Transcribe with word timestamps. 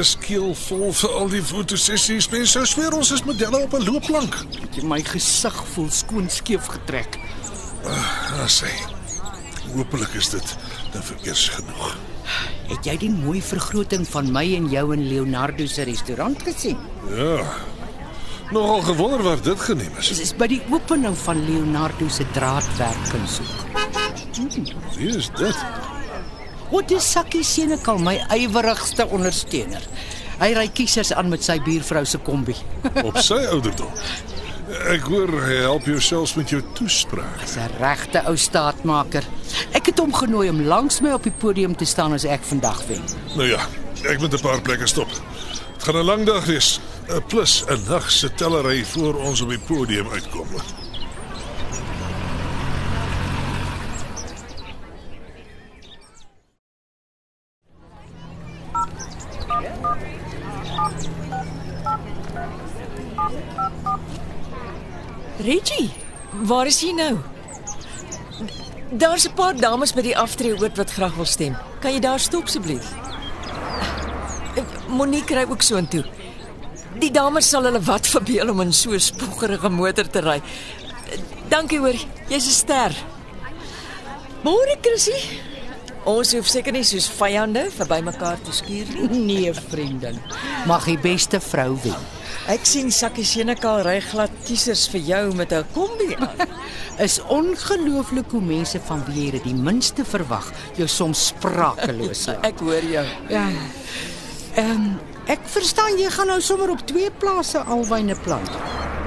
Is 0.00 0.14
keelvol 0.16 0.94
vir 0.96 1.10
al 1.12 1.26
die 1.28 1.42
fotosessies. 1.44 2.24
Mense 2.32 2.62
sweer 2.70 2.94
ons 2.96 3.10
is 3.12 3.20
modelle 3.26 3.58
op 3.66 3.74
'n 3.76 3.84
loopplank. 3.84 4.32
Het 4.62 4.78
jy 4.78 4.84
my 4.88 5.02
gesig 5.04 5.56
voel 5.74 5.90
skoon 5.92 6.30
skeef 6.30 6.70
getrek? 6.72 7.18
As 8.40 8.62
hy. 8.64 8.72
Hoopelik 9.74 10.14
is 10.16 10.30
dit 10.30 10.56
nou 10.94 11.02
vir 11.04 11.16
eers 11.26 11.48
genoeg. 11.48 11.96
Het 12.70 12.84
jy 12.84 12.96
die 12.96 13.10
mooi 13.10 13.42
vergroting 13.42 14.08
van 14.08 14.32
my 14.32 14.46
en 14.56 14.70
jou 14.70 14.86
in 14.94 15.08
Leonardo 15.08 15.66
se 15.66 15.82
restaurant 15.82 16.42
gesien? 16.42 16.78
Ja. 17.12 17.44
Nogal 18.50 18.80
gewonder 18.80 19.22
waar 19.22 19.42
dit 19.42 19.60
geneem 19.60 19.92
is. 19.98 20.08
Dit 20.08 20.18
is 20.18 20.36
by 20.36 20.46
die 20.46 20.62
opening 20.70 21.18
van 21.18 21.44
Leonardo 21.44 22.08
se 22.08 22.24
draadwerkkunshoek. 22.32 23.56
Wie 24.96 25.16
is 25.16 25.28
dit? 25.36 25.56
Wat 26.70 26.90
is 26.94 27.06
Sakkie 27.12 27.42
Senekal, 27.44 27.98
my 27.98 28.20
ywerigste 28.36 29.06
ondersteuner? 29.10 29.82
Hy 30.40 30.52
ry 30.56 30.68
kiesers 30.72 31.10
aan 31.12 31.28
met 31.32 31.42
sy 31.44 31.58
buurvrou 31.64 32.04
se 32.08 32.18
kombi. 32.24 32.54
Op 33.08 33.18
sy 33.20 33.40
ouderdom. 33.50 33.90
Ek 34.92 35.02
hoor 35.10 35.32
hy 35.48 35.56
help 35.64 35.88
jou 35.90 35.98
selfs 36.00 36.36
met 36.38 36.52
jou 36.54 36.60
toespraak. 36.78 37.40
Dis 37.42 37.56
'n 37.58 37.72
regte 37.80 38.22
ou 38.30 38.36
staatmaker. 38.38 39.24
Ek 39.74 39.90
het 39.90 39.98
hom 39.98 40.14
genooi 40.14 40.48
om 40.48 40.62
langs 40.62 41.00
my 41.02 41.10
op 41.10 41.26
die 41.26 41.34
podium 41.34 41.74
te 41.76 41.84
staan 41.84 42.12
as 42.14 42.24
ek 42.24 42.44
vandag 42.46 42.78
wen. 42.86 43.02
Nou 43.34 43.48
ja, 43.50 43.66
ek 44.06 44.20
moet 44.20 44.32
'n 44.32 44.40
paar 44.40 44.62
plekke 44.62 44.86
stop. 44.86 45.10
Dit 45.10 45.82
gaan 45.82 45.96
'n 45.96 46.06
lang 46.06 46.24
dag 46.24 46.44
wees. 46.46 46.80
Eh, 47.08 47.18
Plus 47.26 47.64
'n 47.66 47.82
nag 47.88 48.10
se 48.10 48.30
tellery 48.34 48.84
voor 48.84 49.14
ons 49.18 49.40
op 49.40 49.48
die 49.48 49.58
podium 49.58 50.08
uitkom. 50.08 50.46
Reggie, 65.40 65.88
waar 66.44 66.68
is 66.68 66.82
jy 66.84 66.90
nou? 66.92 67.14
Daar's 68.92 69.24
'n 69.24 69.34
paar 69.34 69.56
dames 69.56 69.92
by 69.92 70.02
die 70.02 70.16
aftreeoort 70.16 70.76
wat 70.76 70.90
graag 70.90 71.14
wil 71.14 71.24
stem. 71.24 71.56
Kan 71.80 71.92
jy 71.92 72.00
daar 72.00 72.20
stop 72.20 72.44
asseblief? 72.44 72.92
Monique 74.88 75.34
ry 75.34 75.46
ook 75.48 75.62
soontoe. 75.62 76.04
Die 76.98 77.10
dames 77.10 77.48
sal 77.48 77.62
hulle 77.62 77.80
wat 77.80 78.06
verbeel 78.06 78.50
om 78.50 78.60
in 78.60 78.72
so 78.72 78.90
'n 78.90 79.00
spoggerige 79.00 79.68
motor 79.68 80.10
te 80.10 80.20
ry. 80.20 80.42
Dankie 81.48 81.78
hoor, 81.78 81.96
jy's 82.28 82.46
'n 82.46 82.52
ster. 82.52 82.92
Môre, 84.42 84.76
Chrissy. 84.80 85.40
Ons 86.04 86.32
hoef 86.32 86.46
seker 86.46 86.72
nie 86.72 86.84
soos 86.84 87.08
vyande 87.08 87.70
verby 87.70 88.00
mekaar 88.02 88.38
te 88.42 88.52
skuur 88.52 88.86
nie. 89.10 89.24
Nee, 89.44 89.54
vriendin. 89.54 90.20
Mag 90.66 90.84
die 90.84 90.98
beste 90.98 91.40
vrou 91.40 91.78
wen. 91.82 92.19
Ek 92.50 92.64
sien 92.66 92.88
Sakkie 92.90 93.22
Senekal 93.22 93.84
ry 93.86 94.00
glad 94.02 94.32
kiesers 94.42 94.88
vir 94.90 95.02
jou 95.06 95.34
met 95.38 95.52
'n 95.54 95.62
kombi 95.70 96.16
aan. 96.18 96.50
Is 97.06 97.20
ongelooflik 97.30 98.32
hoe 98.34 98.40
mense 98.42 98.80
van 98.88 99.04
wie 99.06 99.30
jy 99.30 99.40
die 99.44 99.54
minste 99.54 100.02
verwag, 100.04 100.50
jou 100.74 100.88
soms 100.88 101.28
sprakeloos 101.30 102.26
laat. 102.26 102.42
Ek 102.50 102.58
hoor 102.58 102.82
jou. 102.82 103.06
Ja. 103.30 103.46
Ehm 104.58 104.98
ek 105.30 105.44
verstaan 105.46 105.94
jy 105.94 106.08
gaan 106.10 106.26
nou 106.26 106.40
sommer 106.42 106.72
op 106.74 106.82
twee 106.90 107.10
plase 107.22 107.60
alwyne 107.70 108.16
plant. 108.24 108.50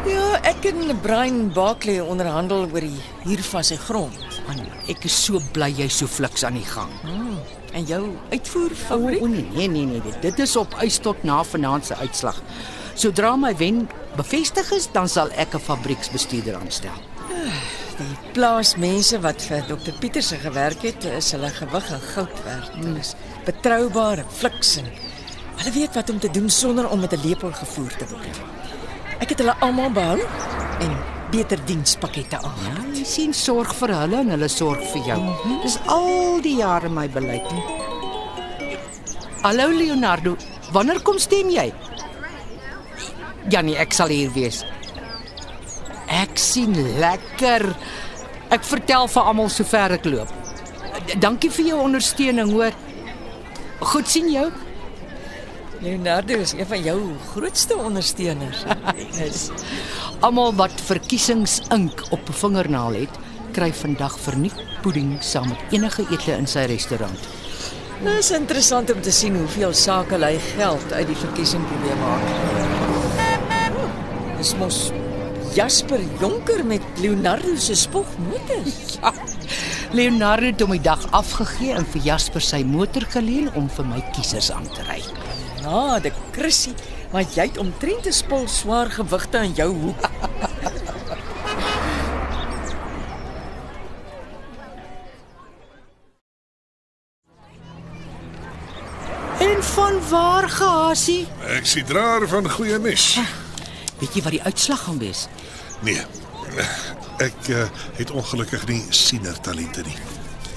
Ja, 0.08 0.40
ek 0.48 0.64
en 0.72 1.00
Brian 1.02 1.52
Barkley 1.52 2.00
onderhandel 2.00 2.70
oor 2.72 2.86
die 2.86 3.02
huur 3.26 3.44
van 3.44 3.64
sy 3.64 3.76
grond. 3.76 4.16
Man, 4.48 4.62
ek 4.88 5.04
is 5.04 5.18
so 5.26 5.42
bly 5.52 5.68
jy 5.76 5.90
so 5.92 6.08
fliks 6.08 6.46
aan 6.48 6.56
die 6.56 6.70
gang. 6.70 6.92
En 7.74 7.84
jou 7.84 8.16
uitvoer 8.32 8.72
O 8.72 8.76
favoriet? 8.76 9.22
oh, 9.22 9.28
nee, 9.28 9.68
nee, 9.68 9.68
nee, 9.68 9.86
nee, 10.00 10.16
dit, 10.22 10.40
is 10.40 10.56
op 10.56 10.76
ys 10.80 11.02
tot 11.04 11.24
na 11.24 11.44
vanaand 11.44 11.86
se 11.86 11.96
uitslag. 12.00 12.40
Sodra 12.94 13.36
my 13.36 13.56
wen 13.58 13.88
bevestig 14.18 14.70
is, 14.76 14.86
dan 14.94 15.10
sal 15.10 15.32
ek 15.34 15.56
'n 15.56 15.60
fabrieksbestuurder 15.60 16.56
aanstel. 16.56 16.94
Die 17.98 18.18
plaasmense 18.34 19.20
wat 19.22 19.42
vir 19.42 19.64
Dr 19.68 19.94
Pieterse 20.00 20.38
gewerk 20.38 20.82
het, 20.82 21.06
is 21.06 21.32
hulle 21.32 21.50
gewig 21.50 21.90
in 21.90 22.02
goud 22.14 22.44
werd. 22.46 22.72
Hulle 22.76 23.00
is 23.00 23.16
betroubaar 23.46 24.18
en 24.18 24.30
fliks 24.30 24.78
en 24.78 24.86
hulle 25.58 25.72
weet 25.74 25.96
wat 25.96 26.10
om 26.10 26.20
te 26.20 26.32
doen 26.32 26.50
sonder 26.50 26.90
om 26.90 27.00
met 27.00 27.14
'n 27.14 27.28
lepel 27.28 27.52
gevoer 27.52 27.96
te 27.98 28.06
word. 28.10 28.42
Ek 29.20 29.30
het 29.30 29.38
hulle 29.38 29.56
almal 29.60 29.92
behou 29.92 30.20
en 30.80 30.98
beter 31.32 31.60
dienspakkette 31.66 32.38
aan. 32.38 32.60
Ja, 32.66 33.00
jy 33.00 33.06
sien 33.06 33.34
sorg 33.34 33.74
vir 33.76 33.90
hulle 33.90 34.18
en 34.18 34.30
hulle 34.30 34.48
sorg 34.48 34.82
vir 34.92 35.02
jou. 35.06 35.22
Dis 35.64 35.78
al 35.86 36.42
die 36.42 36.56
jare 36.56 36.90
my 36.90 37.10
beleid. 37.10 37.48
Hallo 39.42 39.70
Leonardo, 39.70 40.36
wanneer 40.72 41.02
kom 41.02 41.20
stem 41.20 41.50
jy? 41.50 41.74
Ja 43.52 43.62
nee, 43.62 43.76
ek 43.76 43.94
sal 43.94 44.08
hier 44.14 44.32
wees. 44.32 44.64
Ek 46.08 46.38
sien 46.40 46.76
lekker. 47.00 47.76
Ek 48.54 48.64
vertel 48.64 49.08
vir 49.08 49.30
almal 49.32 49.50
sover 49.50 49.98
ek 49.98 50.06
loop. 50.06 50.30
Dankie 51.20 51.50
vir 51.52 51.74
jou 51.74 51.80
ondersteuning, 51.84 52.54
hoor. 52.54 52.76
Goed 53.84 54.08
sien 54.08 54.30
jou. 54.32 54.48
Leonardo 55.84 56.38
is 56.40 56.54
een 56.56 56.68
van 56.70 56.84
jou 56.84 57.00
grootste 57.34 57.76
ondersteuners. 57.76 58.64
is 59.28 59.50
Almal 60.24 60.54
wat 60.56 60.82
verkiesingsink 60.88 62.06
op 62.16 62.30
'n 62.30 62.34
vingernaal 62.34 62.94
het, 62.94 63.20
kry 63.52 63.74
vandag 63.74 64.16
verniet 64.20 64.56
pudding 64.82 65.18
saam 65.20 65.48
met 65.48 65.60
enige 65.76 66.06
ete 66.12 66.32
in 66.32 66.48
sy 66.48 66.64
restaurant. 66.72 67.28
Dit 68.04 68.18
is 68.20 68.32
interessant 68.32 68.92
om 68.94 69.02
te 69.02 69.12
sien 69.12 69.36
hoeveel 69.36 69.74
sake 69.74 70.16
hy 70.16 70.40
geld 70.56 70.94
uit 70.94 71.08
die 71.08 71.16
verkiesing 71.16 71.68
probeer 71.68 71.98
maak. 71.98 72.53
Dis 74.44 74.58
mos 74.60 74.78
Jasper 75.56 76.02
Jonker 76.20 76.66
met 76.68 76.82
Leonardo 77.00 77.56
se 77.56 77.76
spogmotors. 77.76 78.82
Ja. 79.04 79.12
Leonardo 79.92 80.46
het 80.46 80.62
hom 80.62 80.72
die 80.76 80.82
dag 80.84 81.00
afgegee 81.16 81.74
en 81.76 81.86
vir 81.94 82.02
Jasper 82.04 82.44
sy 82.44 82.60
motor 82.68 83.06
geleen 83.14 83.48
om 83.60 83.70
vir 83.72 83.88
my 83.88 84.02
kiesers 84.16 84.50
aan 84.52 84.68
te 84.76 84.84
ry. 84.88 85.00
Ja, 85.62 86.00
die 86.04 86.12
Chrissy, 86.36 86.74
maar 87.14 87.24
jy 87.24 87.46
het 87.50 87.60
omtrent 87.62 88.08
'n 88.08 88.16
spul 88.16 88.48
swaar 88.48 88.92
gewigte 88.92 89.44
in 89.44 89.56
jou 89.56 89.72
hoek. 89.72 90.04
En 99.44 99.64
van 99.64 100.00
waar 100.10 100.50
gehasie? 100.50 101.28
Ek 101.48 101.66
sien 101.66 101.86
draer 101.86 102.28
van 102.28 102.50
goeie 102.50 102.80
nes. 102.80 103.20
Weet 104.04 104.18
jy 104.18 104.22
wat 104.26 104.36
die 104.36 104.44
uitslag 104.44 104.82
gaan 104.84 104.98
wees? 105.00 105.28
Nee. 105.88 106.02
Ek 107.24 107.48
uh, 107.56 107.62
het 107.96 108.12
ongelukkig 108.12 108.66
nie 108.68 108.82
sienertalente 108.92 109.86
nie. 109.88 109.96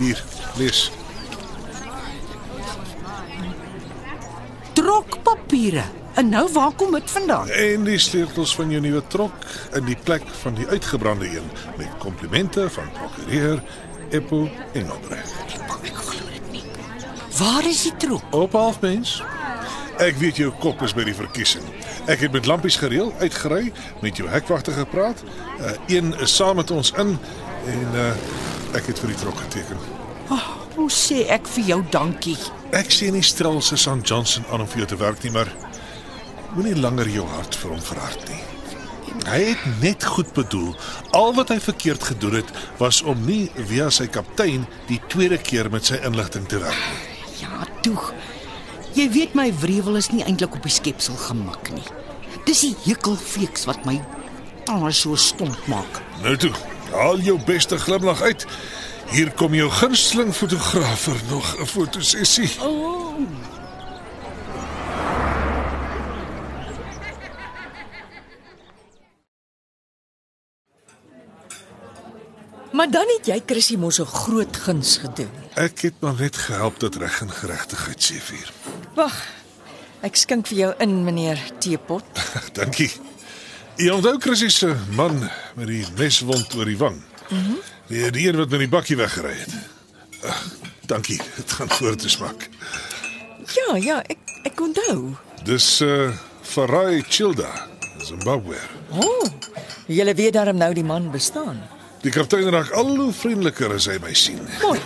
Hier, 0.01 0.23
lees. 0.59 0.89
Trokpapiere. 4.75 5.85
En 6.19 6.33
nou 6.33 6.43
waar 6.53 6.73
kom 6.75 6.91
dit 6.97 7.11
vandaan? 7.11 7.49
En 7.49 7.87
die 7.87 7.99
sleutels 8.03 8.55
van 8.59 8.71
jou 8.75 8.81
nuwe 8.83 9.03
trok 9.15 9.47
in 9.79 9.87
die 9.87 9.99
plek 10.09 10.27
van 10.43 10.59
die 10.59 10.67
uitgebrande 10.67 11.29
een 11.31 11.47
met 11.79 11.99
komplimente 12.03 12.67
van 12.71 12.91
prokureur 12.99 13.63
Eppo 14.11 14.49
Engelbreg. 14.73 15.35
Ek 15.87 16.03
glo 16.03 16.33
dit 16.33 16.51
nie. 16.51 16.65
Waar 17.39 17.69
is 17.69 17.87
die 17.87 17.95
trok? 17.97 18.27
Op 18.35 18.59
halfmens. 18.59 19.21
Ek 20.03 20.19
weet 20.19 20.43
jou 20.43 20.51
kop 20.59 20.83
is 20.83 20.97
by 20.97 21.07
die 21.07 21.15
verkiesing. 21.15 21.65
Ek 22.07 22.21
het 22.23 22.33
met 22.33 22.47
lampies 22.47 22.77
gereël, 22.79 23.13
uitgery, 23.19 23.73
met 24.01 24.17
jou 24.17 24.29
hekwagter 24.31 24.73
gepraat. 24.73 25.23
Uh, 25.59 25.73
een 25.91 26.15
is 26.23 26.35
saam 26.37 26.57
met 26.57 26.71
ons 26.71 26.93
in 26.95 27.17
en 27.67 27.97
uh, 27.99 28.11
ek 28.79 28.93
het 28.93 29.01
vir 29.03 29.11
die 29.11 29.19
trok 29.19 29.41
geteken. 29.49 29.81
Oh, 30.31 30.45
hoe 30.77 30.91
sê 30.93 31.25
ek 31.35 31.49
vir 31.57 31.73
jou 31.73 31.81
dankie? 31.91 32.37
Ek 32.71 32.95
sien 32.95 33.17
nie 33.19 33.25
stil 33.27 33.59
se 33.63 33.79
San 33.81 34.05
Johnson 34.07 34.47
aan 34.51 34.63
om 34.63 34.71
vir 34.71 34.85
jou 34.85 34.93
te 34.95 35.01
werk 35.03 35.27
nie, 35.27 35.33
maar 35.35 35.51
moenie 36.55 36.77
langer 36.79 37.11
jou 37.11 37.27
hart 37.35 37.59
vir 37.59 37.75
hom 37.75 37.83
verhard 37.83 38.31
nie. 38.31 38.43
Hy 39.27 39.41
het 39.49 39.67
net 39.83 40.07
goed 40.07 40.31
bedoel. 40.37 40.77
Al 41.17 41.35
wat 41.35 41.51
hy 41.51 41.59
verkeerd 41.63 42.07
gedoen 42.13 42.39
het, 42.39 42.51
was 42.79 43.03
om 43.03 43.27
nie 43.27 43.49
via 43.57 43.91
sy 43.91 44.07
kaptein 44.07 44.69
die 44.87 45.01
tweede 45.11 45.41
keer 45.43 45.73
met 45.73 45.91
sy 45.91 45.99
inligting 46.07 46.47
te 46.47 46.63
werk 46.63 46.87
nie. 46.87 47.05
Ja, 47.43 47.67
toe. 47.83 47.99
Jy 48.97 49.11
weet 49.13 49.35
my 49.37 49.51
wrevel 49.61 49.99
is 50.01 50.07
nie 50.09 50.23
eintlik 50.25 50.55
op 50.57 50.65
die 50.65 50.73
skepsel 50.73 51.19
gemak 51.21 51.69
nie. 51.75 51.85
Dis 52.47 52.63
die 52.65 52.73
hekelfeeks 52.87 53.67
wat 53.69 53.85
my 53.85 53.99
oh, 54.73 54.89
so 54.89 55.19
stomp 55.21 55.67
maak. 55.69 56.01
Nou 56.23 56.33
toe, 56.41 56.53
haal 56.95 57.21
jou 57.21 57.37
beste 57.45 57.77
glimlag 57.83 58.23
uit. 58.25 58.47
Hier 59.13 59.29
kom 59.37 59.53
jou 59.55 59.69
gunsteling 59.83 60.33
fotograaf 60.35 61.05
vir 61.11 61.21
nog 61.29 61.53
'n 61.61 61.67
fotosessie. 61.67 62.51
Oh. 62.65 63.21
Maar 72.77 72.91
dan 72.91 73.09
het 73.09 73.27
jy 73.27 73.43
Chrissy 73.47 73.77
mos 73.81 73.99
'n 74.01 74.05
groot 74.05 74.57
guns 74.57 74.97
gedoen. 74.97 75.31
Ek 75.55 75.81
het 75.81 75.95
maar 75.99 76.15
net 76.19 76.37
gehelp 76.37 76.79
dat 76.81 76.95
reg 76.95 77.21
en 77.21 77.31
geregtigheid 77.31 78.03
seëvier. 78.03 78.53
Wag. 78.95 79.17
Ek 80.01 80.17
skink 80.17 80.47
vir 80.47 80.59
jou 80.59 80.75
in, 80.79 81.05
meneer 81.05 81.41
Teepot. 81.59 82.05
Dankie. 82.59 82.91
Jy 83.77 83.91
onthou 83.91 84.19
Chrissy 84.21 84.49
se 84.49 84.77
man 84.91 85.31
met 85.55 85.67
die 85.67 85.87
meswond 85.97 86.55
oor 86.55 86.65
die 86.65 86.77
wang. 86.77 87.03
Mhm. 87.29 87.41
Mm 87.41 87.59
die 87.87 88.11
die 88.11 88.29
een 88.29 88.37
wat 88.37 88.49
met 88.49 88.59
die 88.59 88.69
bakkie 88.69 88.97
weggery 88.97 89.35
het. 89.35 89.53
Ag, 90.23 90.45
dankie. 90.87 91.21
Dit 91.37 91.53
gaan 91.53 91.69
voort 91.69 91.99
te 91.99 92.09
smaak. 92.09 92.49
Ja, 93.55 93.77
ja, 93.77 94.03
ek 94.03 94.19
ek 94.43 94.61
onthou. 94.61 95.15
Dis 95.45 95.81
uh 95.81 96.11
Farai 96.43 97.05
Childa, 97.09 97.69
Zimbabwe. 98.03 98.59
O, 98.91 98.99
oh, 98.99 99.31
jy 99.87 100.15
weet 100.15 100.33
daarom 100.33 100.57
nou 100.57 100.73
die 100.75 100.85
man 100.85 101.11
bestaan. 101.11 101.63
Die 102.03 102.11
kaptein 102.11 102.51
raak 102.51 102.71
al 102.71 102.97
hoe 102.97 103.13
vriendeliker 103.13 103.73
as 103.75 103.87
hy 103.87 103.99
my 104.03 104.15
sien. 104.15 104.41
Mooi. 104.63 104.81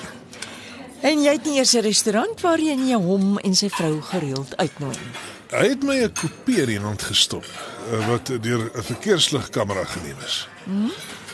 En 1.00 1.22
jy 1.22 1.32
het 1.32 1.44
nie 1.44 1.56
eers 1.56 1.74
'n 1.74 1.82
restaurant 1.82 2.40
waarheen 2.40 2.88
jy 2.88 2.96
hom 2.96 3.38
en 3.38 3.54
sy 3.54 3.68
vrou 3.68 4.00
gereeld 4.02 4.56
uitnooi 4.56 4.96
nie. 4.96 5.14
Hy 5.50 5.68
het 5.68 5.82
my 5.82 5.96
'n 6.04 6.12
kopie 6.12 6.62
in 6.62 6.82
hand 6.82 7.02
gestop 7.02 7.44
eh, 7.44 8.08
wat 8.08 8.26
deur 8.26 8.70
'n 8.74 8.82
verkeersligkamera 8.82 9.84
geneem 9.84 10.16
is. 10.26 10.48
Hmm? 10.64 10.92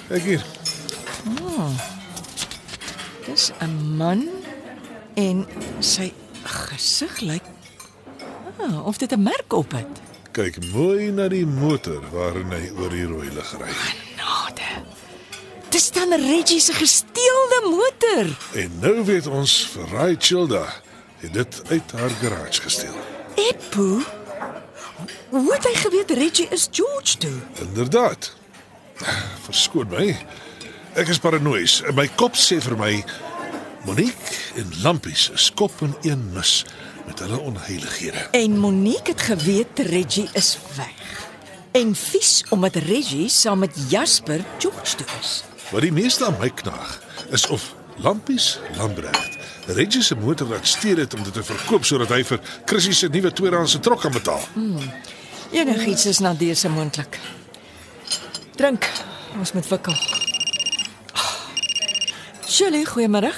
Kyk 0.09 0.23
hier. 0.23 0.45
Dis 3.27 3.51
'n 3.61 3.97
man 3.97 4.29
en 5.15 5.47
sy 5.81 6.13
gesig 6.43 7.21
lyk 7.21 7.43
ah, 8.59 8.87
of 8.87 8.99
dit 8.99 9.13
'n 9.13 9.23
merk 9.23 9.53
op 9.53 9.73
het. 9.73 10.01
Kyk 10.33 10.73
mooi 10.73 11.11
na 11.11 11.29
die 11.29 11.47
motor 11.47 12.03
waarin 12.13 12.53
hy 12.53 12.71
oor 12.79 12.91
die 12.91 13.07
rooi 13.07 13.29
lig 13.35 13.53
ry. 13.59 13.73
Nade. 14.17 14.85
Dis 15.77 15.91
dan 15.93 16.13
Reggie 16.13 16.61
se 16.61 16.73
gesteelde 16.73 17.61
motor. 17.71 18.27
En 18.55 18.79
nou 18.81 19.05
weet 19.05 19.27
ons 19.27 19.53
vir 19.75 19.89
Rai 19.93 20.15
Childa 20.19 20.63
het 21.21 21.33
dit 21.33 21.57
uit 21.69 21.91
haar 21.93 22.13
garage 22.21 22.63
gesteel. 22.63 22.95
Eppo. 23.35 24.01
Hoe 25.29 25.53
het 25.53 25.67
hy 25.69 25.75
geweet 25.77 26.15
Reggie 26.17 26.47
is 26.49 26.69
George 26.71 27.19
toe? 27.21 27.35
Inderdaad. 27.67 28.33
Verskoon 29.45 29.93
my. 29.93 30.15
Ek 30.97 31.13
is 31.13 31.21
paranoïes. 31.21 31.83
My 31.93 32.07
kop 32.09 32.41
sê 32.41 32.57
vir 32.65 32.77
my 32.81 32.95
Monique 33.85 34.39
en 34.63 34.73
Lampies 34.81 35.27
is 35.35 35.51
kop 35.61 35.83
in 35.85 35.93
een 36.07 36.23
mis 36.33 36.63
met 37.05 37.21
hulle 37.21 37.43
onheilighede. 37.51 38.31
En 38.33 38.57
Monique 38.65 39.13
het 39.13 39.27
geweet 39.29 39.85
Reggie 39.93 40.31
is 40.33 40.55
weg. 40.81 41.29
En 41.77 41.93
vies 42.07 42.33
omdat 42.49 42.81
Reggie 42.89 43.29
saam 43.29 43.61
met 43.67 43.77
Jasper 43.93 44.41
George 44.57 44.97
toe 44.97 45.11
is. 45.21 45.45
Wat 45.71 45.81
die 45.83 45.93
meeste 45.93 46.25
aan 46.25 46.37
my 46.41 46.51
knaag 46.51 47.01
is 47.31 47.47
of 47.47 47.75
Lampies 47.97 48.59
Lambregt 48.77 49.37
Reggie 49.67 50.03
se 50.03 50.15
motor 50.15 50.49
laat 50.49 50.67
steel 50.67 50.97
het 50.97 51.15
om 51.15 51.23
dit 51.23 51.33
te 51.33 51.43
verkoop 51.43 51.85
sodat 51.85 52.13
hy 52.15 52.21
vir 52.25 52.41
Chrissy 52.65 52.93
se 52.95 53.09
nuwe 53.11 53.33
tweedehandse 53.35 53.81
trok 53.83 54.01
kan 54.01 54.13
betaal. 54.15 54.45
Enigiets 55.51 56.07
is 56.07 56.21
na 56.23 56.35
dese 56.39 56.71
moontlik. 56.71 57.19
Drink. 58.55 58.87
Ons 59.39 59.53
moet 59.53 59.67
wikkel. 59.69 59.97
Shirley, 62.47 62.87
goeiemôre. 62.87 63.33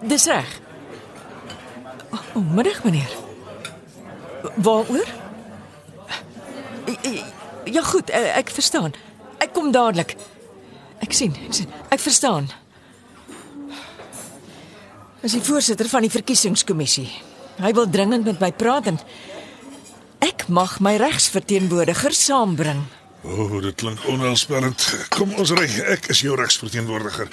Dis 0.00 0.24
reg. 0.32 0.56
O, 2.10 2.16
oh, 2.16 2.48
middag 2.56 2.80
meneer. 2.84 3.12
Waaroor? 4.56 5.08
Ja 7.64 7.82
goed, 7.82 8.10
eh, 8.10 8.36
ek 8.36 8.50
verstaan. 8.50 8.92
Kom 9.54 9.70
dadelik. 9.74 10.16
Ek 11.04 11.14
sien, 11.14 11.34
ek 11.46 11.54
sien. 11.54 11.70
Ek 11.92 12.02
verstaan. 12.02 12.48
As 15.24 15.32
die 15.32 15.42
voorsitter 15.44 15.88
van 15.88 16.04
die 16.04 16.12
verkiesingskommissie. 16.12 17.08
Hy 17.62 17.70
wil 17.76 17.88
dringend 17.88 18.26
met 18.28 18.42
my 18.42 18.50
praat 18.52 18.90
en 18.90 18.98
ek 20.24 20.48
mag 20.52 20.80
my 20.84 20.96
regsverteenwoordiger 21.00 22.16
saambring. 22.16 22.82
O, 23.24 23.46
oh, 23.46 23.60
dit 23.64 23.76
klink 23.80 24.02
onheilspellend. 24.10 24.84
Kom 25.14 25.32
ons 25.40 25.54
ry. 25.56 25.68
Ek 25.94 26.10
is 26.12 26.20
jou 26.26 26.36
regsverteenwoordiger. 26.36 27.30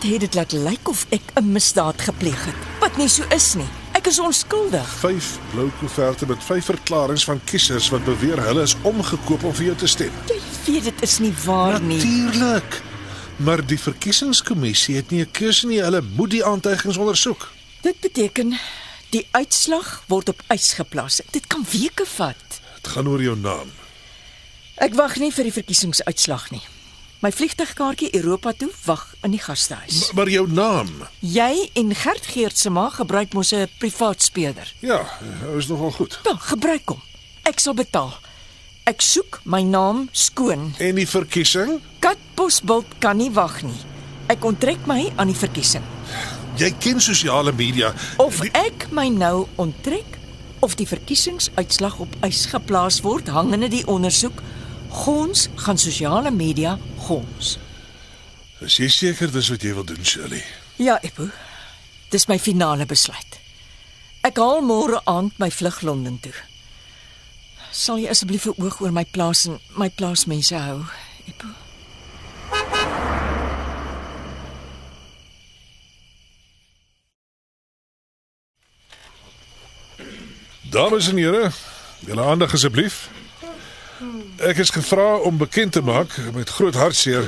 Iemand 0.00 0.20
het 0.22 0.32
dit 0.32 0.34
laat 0.34 0.52
lyk 0.52 0.88
of 0.88 1.06
ek 1.08 1.20
'n 1.34 1.52
misdaad 1.52 2.00
gepleeg 2.00 2.44
het. 2.44 2.54
Wat 2.80 2.96
nie 2.96 3.08
so 3.08 3.24
is 3.28 3.54
nie. 3.54 3.68
Ek 3.92 4.06
is 4.06 4.18
onskuldig. 4.18 4.88
Vyf 4.88 5.38
blou 5.52 5.70
koeverte 5.78 6.26
met 6.26 6.44
vyf 6.44 6.64
verklaringe 6.64 7.24
van 7.24 7.40
kiesers 7.44 7.88
wat 7.88 8.04
beweer 8.04 8.42
hulle 8.42 8.62
is 8.62 8.76
omgekoop 8.82 9.44
om 9.44 9.54
vir 9.54 9.64
jou 9.64 9.76
te 9.76 9.86
stem. 9.86 10.12
Jy 10.26 10.72
weet 10.72 10.84
dit 10.84 11.02
is 11.02 11.18
nie 11.18 11.34
waar 11.44 11.80
nie. 11.80 11.96
Natuurlik. 11.96 12.82
Maar 13.36 13.66
die 13.66 13.78
verkiesingskommissie 13.78 14.96
het 14.96 15.10
nie 15.10 15.20
'n 15.20 15.30
keuse 15.30 15.66
nie. 15.66 15.82
Hulle 15.82 16.02
moet 16.16 16.30
die 16.30 16.44
aantuigings 16.44 16.96
ondersoek. 16.96 17.50
Dit 17.80 18.00
beteken 18.00 18.58
die 19.10 19.26
uitslag 19.30 20.02
word 20.06 20.28
op 20.28 20.42
ys 20.48 20.72
geplaas. 20.72 21.20
Dit 21.30 21.46
kan 21.46 21.66
weke 21.70 22.06
vat. 22.06 22.60
Dit 22.74 22.92
gaan 22.92 23.08
oor 23.08 23.22
jou 23.22 23.36
naam. 23.36 23.70
Ek 24.74 24.94
wag 24.94 25.16
nie 25.16 25.32
vir 25.32 25.44
die 25.44 25.52
verkiesingsuitslag 25.52 26.50
nie. 26.50 26.62
My 27.20 27.28
vliegtuigkaartjie 27.32 28.14
Europa 28.16 28.52
toe 28.56 28.70
wag 28.84 29.02
in 29.22 29.34
die 29.34 29.40
gastehuis. 29.44 29.98
Maar, 30.06 30.14
maar 30.14 30.28
jou 30.32 30.46
naam? 30.48 30.88
Jy 31.20 31.68
en 31.76 31.94
Gert 31.94 32.26
Geertsema 32.32 32.86
gebruik 32.94 33.34
mos 33.36 33.52
'n 33.52 33.68
privaat 33.78 34.22
speurder. 34.22 34.72
Ja, 34.78 35.04
hy 35.44 35.56
is 35.56 35.66
nogal 35.66 35.90
goed. 35.90 36.18
Dan 36.22 36.38
gebruik 36.40 36.88
hom. 36.88 37.02
Ek 37.42 37.58
sal 37.60 37.74
betaal. 37.74 38.16
Ek 38.84 39.00
soek 39.00 39.40
my 39.44 39.60
naam 39.62 40.08
skoon. 40.12 40.74
En 40.78 40.94
die 40.94 41.08
verkiesing? 41.08 41.80
Katbosbult 41.98 42.86
kan 42.98 43.16
nie 43.16 43.30
wag 43.30 43.62
nie. 43.62 43.80
Ek 44.26 44.44
onttrek 44.44 44.86
my 44.86 45.12
aan 45.16 45.26
die 45.26 45.36
verkiesing. 45.36 45.84
Jy 46.56 46.72
ken 46.78 47.00
sosiale 47.00 47.52
media. 47.52 47.94
Of 48.16 48.40
ek 48.52 48.88
my 48.90 49.08
nou 49.08 49.46
onttrek 49.56 50.18
of 50.60 50.74
die 50.74 50.88
verkiesingsuitslag 50.88 51.98
op 51.98 52.16
ys 52.24 52.46
geplaas 52.46 53.00
word 53.00 53.28
hangende 53.28 53.68
die 53.68 53.86
ondersoek 53.86 54.42
Gons 54.90 55.48
gaan 55.54 55.78
sosiale 55.78 56.30
media 56.30 56.78
gons. 57.06 57.58
Is 58.60 58.76
jy 58.76 58.88
seker 58.92 59.30
dis 59.32 59.48
wat 59.48 59.62
jy 59.62 59.74
wil 59.74 59.86
doen, 59.88 60.04
Shirley? 60.04 60.42
Ja, 60.76 60.98
Eppo. 61.02 61.30
Dis 62.10 62.26
my 62.28 62.38
finale 62.42 62.86
besluit. 62.90 63.38
Ek 64.26 64.36
haal 64.36 64.60
môre 64.66 65.00
aand 65.08 65.38
my 65.40 65.48
vlug 65.54 65.80
Londen 65.86 66.18
toe. 66.20 66.34
Sal 67.70 68.02
jy 68.02 68.10
asseblief 68.10 68.46
'n 68.46 68.58
oog 68.58 68.80
oor 68.82 68.92
my 68.92 69.04
plaas 69.04 69.46
en 69.46 69.60
my 69.78 69.88
plaasmense 69.88 70.54
hou, 70.54 70.84
Eppo? 71.26 71.46
Dames 80.70 81.08
en 81.08 81.16
here, 81.16 81.50
julle 82.06 82.22
aandag 82.22 82.52
asseblief. 82.52 83.08
Ek 84.40 84.56
is 84.56 84.70
gevra 84.72 85.16
om 85.28 85.36
bekend 85.36 85.72
te 85.72 85.82
maak 85.84 86.14
met 86.32 86.48
groot 86.48 86.74
hartseer 86.74 87.26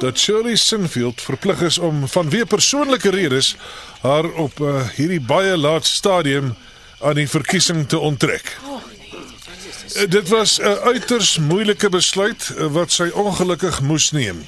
dat 0.00 0.18
Shirley 0.18 0.56
Sinfield 0.56 1.22
verplig 1.22 1.62
is 1.64 1.78
om 1.78 2.04
vanweë 2.08 2.44
persoonlike 2.46 3.10
redes 3.10 3.54
haar 4.02 4.28
op 4.38 4.60
uh, 4.60 4.84
hierdie 4.94 5.20
baie 5.20 5.56
laat 5.56 5.86
stadium 5.88 6.52
aan 7.00 7.16
die 7.18 7.28
verkiesing 7.28 7.86
te 7.88 7.98
onttrek. 7.98 8.52
Uh, 9.96 10.04
dit 10.08 10.28
was 10.28 10.58
'n 10.60 10.78
uiters 10.92 11.38
moeilike 11.38 11.88
besluit 11.88 12.52
uh, 12.56 12.66
wat 12.66 12.92
sy 12.92 13.08
ongelukkig 13.08 13.80
moes 13.80 14.10
neem. 14.10 14.44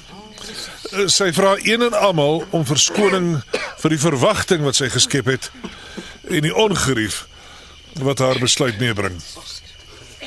Uh, 0.93 1.07
sy 1.07 1.33
vra 1.33 1.57
een 1.63 1.81
en 1.81 1.93
almal 1.93 2.45
om 2.49 2.65
verskoning 2.65 3.41
vir 3.81 3.89
die 3.89 3.99
verwagting 3.99 4.61
wat 4.63 4.75
sy 4.75 4.89
geskep 4.89 5.25
het 5.25 5.51
en 6.29 6.41
die 6.41 6.55
ongerief 6.55 7.25
wat 7.99 8.19
haar 8.19 8.39
besluit 8.39 8.79
meebring. 8.79 9.17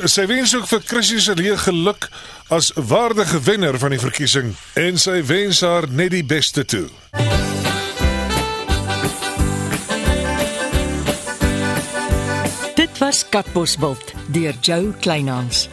Sy 0.03 0.25
wens 0.27 0.51
ook 0.57 0.67
vir 0.67 0.81
Chrissy 0.83 1.21
se 1.23 1.35
lewe 1.39 1.57
geluk 1.63 2.09
as 2.51 2.73
waardige 2.75 3.39
wenner 3.47 3.79
van 3.79 3.95
die 3.95 4.01
verkiesing 4.03 4.51
en 4.75 4.99
sy 4.99 5.21
wens 5.23 5.61
haar 5.63 5.87
net 5.87 6.11
die 6.11 6.25
beste 6.27 6.65
toe. 6.67 6.89
Dit 12.75 12.99
was 12.99 13.23
Katbosveld 13.31 14.13
deur 14.35 14.59
Joe 14.61 14.91
Kleinhans. 15.01 15.69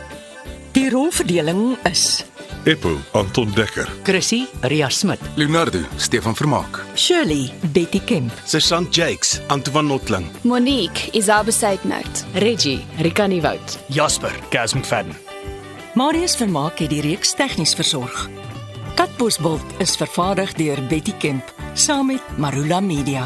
Die 0.78 0.90
rolverdeling 0.94 1.80
is 1.90 2.22
Eppo 2.64 2.90
Anton 3.14 3.52
Dekker, 3.56 3.90
Chrissy, 4.04 4.46
Ria 4.62 4.90
Smit. 4.90 5.20
Leonardo, 5.36 5.80
Stefan 5.98 6.36
Vermaak. 6.36 6.86
Shirley, 6.96 7.52
Betty 7.74 8.00
Kemp. 8.00 8.32
Sergeant 8.46 8.96
Jakes, 8.96 9.42
Antoine 9.48 9.88
Notling. 9.88 10.30
Monique, 10.44 11.10
Isabel 11.14 11.46
Besuitnout. 11.46 12.26
Reggie, 12.34 12.86
Rika 13.00 13.28
Nieuwoud. 13.28 13.80
Jasper, 13.88 14.32
Gaz 14.52 14.74
McFadden. 14.74 15.16
Marius 15.96 16.36
Vermaak 16.36 16.80
het 16.80 16.90
die 16.90 17.02
reeks 17.02 17.34
tegnies 17.34 17.74
versorg. 17.74 18.30
Katbosbult 18.96 19.66
is 19.82 19.96
vervaardig 19.98 20.54
deur 20.54 20.86
Betty 20.88 21.14
Kemp 21.18 21.54
saam 21.74 22.12
met 22.14 22.38
Marula 22.38 22.80
Media. 22.80 23.26